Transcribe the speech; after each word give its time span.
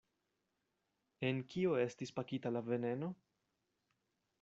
En 1.29 1.43
kio 1.53 1.77
estis 1.85 2.17
pakita 2.19 2.57
la 2.59 2.67
veneno? 2.75 3.15